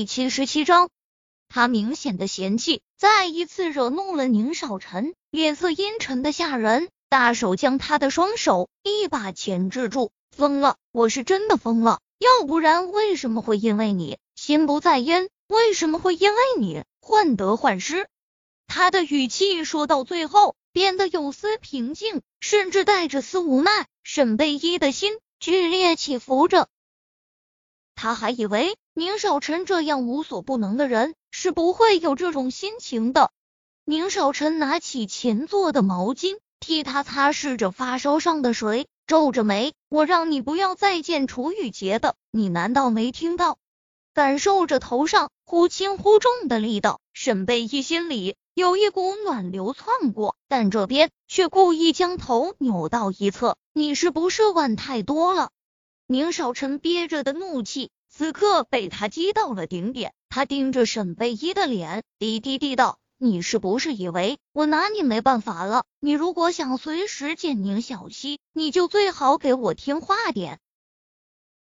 [0.00, 0.88] 第七十七章，
[1.50, 10.10] 他明显的嫌弃再一次惹怒了宁少臣，脸色阴沉的吓人，大手将他的双手一把钳制住。
[10.34, 15.28] 疯了，我是真的疯了，要不然为什么会因为你心不在焉？
[15.48, 18.08] 为什么会因为你患得患失？
[18.66, 23.86] 他的语气说到最后变得有丝平静，甚至带着丝无奈。
[24.02, 26.68] 沈贝依的心剧烈起伏着。
[27.94, 33.30] 他还以为宁少臣这样无所不能的人是不会有这种心情的。
[33.86, 43.56] 宁少臣拿起前座的毛巾，替他擦拭着发烧上的水，皱着眉：“我让你不要再见楚雨洁的，你难道没听到？”
[44.12, 55.48] 感受着头上忽轻忽重的力道，沈贝依心里有一股暖流窜过，但这边却故意将头扭到一侧：“你是不是碗太多了？”
[56.06, 60.12] 宁少臣憋着的怒气，此刻被他激到了顶点。
[60.28, 65.84] 他盯着沈贝依的脸，低低地道：“你是不是以为我拿你没办法了？
[65.98, 70.60] 你如果想随时见宁小溪，你就最好给我听话点。”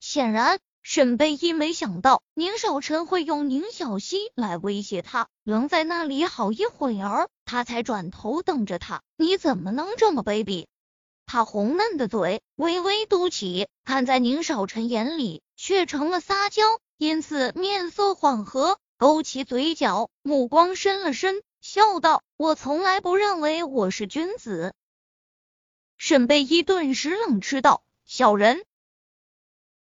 [0.00, 10.66] 显然，沈贝依没想到宁少臣会用宁小溪来威胁他，愣在那里好一会儿，他才转头瞪着他：“你怎么能这么卑鄙？”
[11.32, 16.62] 他红嫩的嘴微微嘟起，看在宁少臣眼里却成了撒娇，
[16.98, 24.74] 因此面色缓和，勾起嘴角，目光深了深，笑道：“我从来不认为我是君子。”
[25.96, 28.66] 沈贝依顿时冷斥道：“小人！”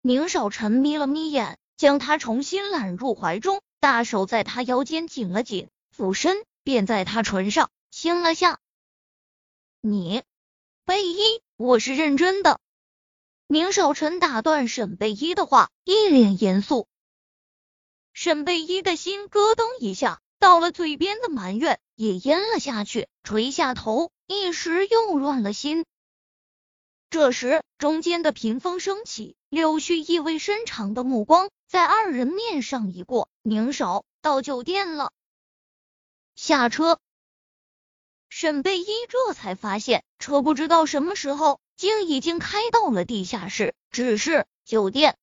[0.00, 8.60] 宁少臣眯了眯眼，将他重新揽入怀中，大手在他腰间紧了紧，俯身便在他唇上亲了下。
[9.82, 10.22] 你。
[10.86, 12.60] 贝依，我是认真的。
[13.46, 16.86] 宁少臣打断沈贝依的话，一脸严肃。
[18.12, 25.86] 沈贝依的心咯噔一下，到了嘴边的埋怨也咽了下去，垂下头，一时又乱了心。
[27.08, 33.30] 这时，中间的屏风升起，柳絮意味深长的目光在二人面上一过。
[33.40, 35.12] 宁少到酒店了，
[36.36, 36.98] 下车。
[38.36, 43.76] 沈贝依这才发现，车不知道什么时候竟已经开到了地下室。
[43.92, 45.16] 只是酒店，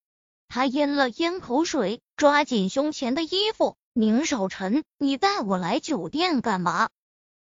[0.48, 3.76] 他咽了咽口水，抓紧胸前的衣服。
[3.92, 6.90] 宁少臣，你带我来酒店干嘛？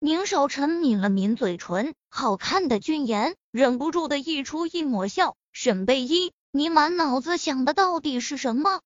[0.00, 5.37] 宁少臣抿了抿嘴唇，好看的俊颜忍不住的溢出一抹笑。
[5.53, 8.81] 沈贝依，你满脑子想的到底是什么？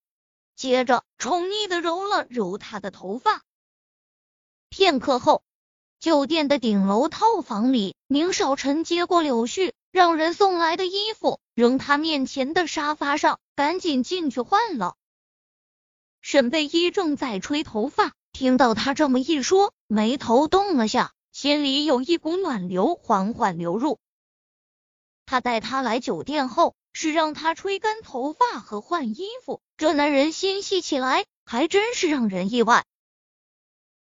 [0.55, 3.41] 接着宠溺的揉了揉他的头发。
[4.69, 5.41] 片刻后。
[5.99, 14.95] 酒店的顶楼套房里，宁少臣接过柳絮让人送来的衣服，扔他面前的沙发上，赶紧进去换了。
[16.21, 23.97] 沈贝依正在吹头发，听到他这么一说，眉头动了下，心里有一股暖流缓缓流入。
[25.25, 32.85] 他带他来酒店后，是让他吹干头发和换衣服，这男人心细起来，还真是让人意外。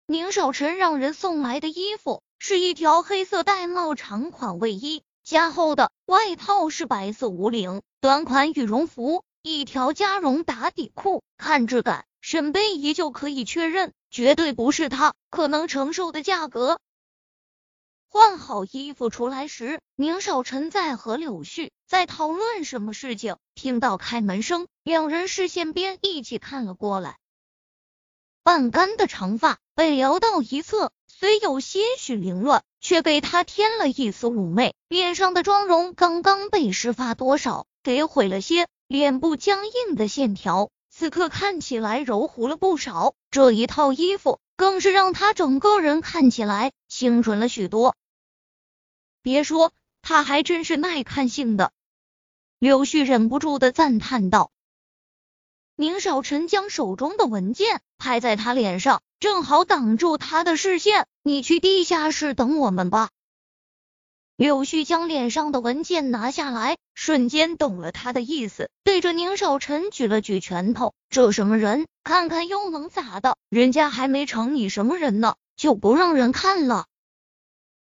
[0.06, 11.22] 宁少臣让人送来的衣服是一条黑色玳瑁长款卫衣，加厚的外套是白色无领短款羽绒服，一条加绒打底裤。
[11.38, 16.78] 看质感，沈贝依就可以确认，绝对不是他可能承受的价格。
[18.10, 27.16] 换好衣服出来时，宁少臣在和柳絮在讨论什么事情，听到开门声，两人视线边一起看了过来。
[28.44, 34.74] 半干的长发被撩到一侧，虽有些许凌乱，却给他添了一丝妩媚。
[34.86, 43.14] 脸上的妆容刚刚被施发多少给毁了些，脸部僵硬的线条此刻看起来柔糊了不少。
[43.30, 47.96] 这一套衣服更是让他整个人看起来清纯了许多。
[49.22, 49.72] 别说，
[50.02, 51.72] 他还真是耐看性的。
[52.58, 54.50] 柳絮忍不住的赞叹道。
[55.76, 61.06] 宁少臣将手中的文件拍在他脸上，正好挡住他的视线。
[61.24, 63.08] 你去地下室等我们吧。
[64.36, 70.94] 柳絮将脸上的文件拿下来，瞬间懂了他的意思，对着宁少臣举了举拳头。
[71.08, 71.86] 这什么人？
[72.04, 73.36] 看看又能咋的？
[73.48, 76.86] 人家还没成你什么人呢，就不让人看了。